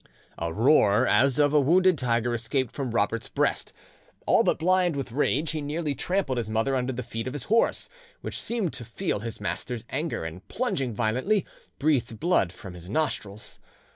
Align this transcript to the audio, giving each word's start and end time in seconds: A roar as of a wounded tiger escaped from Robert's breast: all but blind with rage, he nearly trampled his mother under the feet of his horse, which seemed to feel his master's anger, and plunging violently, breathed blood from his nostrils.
A 0.39 0.51
roar 0.51 1.05
as 1.05 1.37
of 1.37 1.53
a 1.53 1.59
wounded 1.61 1.95
tiger 1.99 2.33
escaped 2.33 2.71
from 2.71 2.89
Robert's 2.89 3.29
breast: 3.29 3.71
all 4.25 4.43
but 4.43 4.57
blind 4.57 4.95
with 4.95 5.11
rage, 5.11 5.51
he 5.51 5.61
nearly 5.61 5.93
trampled 5.93 6.39
his 6.39 6.49
mother 6.49 6.75
under 6.75 6.91
the 6.91 7.03
feet 7.03 7.27
of 7.27 7.33
his 7.33 7.43
horse, 7.43 7.87
which 8.21 8.41
seemed 8.41 8.73
to 8.73 8.83
feel 8.83 9.19
his 9.19 9.39
master's 9.39 9.85
anger, 9.91 10.25
and 10.25 10.47
plunging 10.47 10.91
violently, 10.95 11.45
breathed 11.77 12.19
blood 12.19 12.51
from 12.51 12.73
his 12.73 12.89
nostrils. 12.89 13.59